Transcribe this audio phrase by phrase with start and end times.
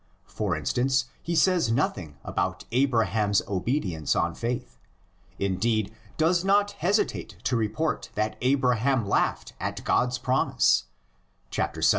[0.25, 4.79] For instance, he says nothing about Abraham's obedience on faith;
[5.37, 10.85] indeed does not hesitate to report that Abraham laughed at God's promise
[11.53, 11.83] (xvii.